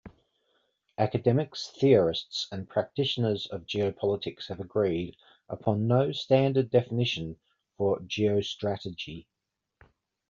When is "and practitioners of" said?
2.51-3.67